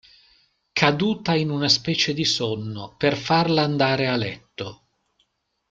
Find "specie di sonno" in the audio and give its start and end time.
1.69-2.95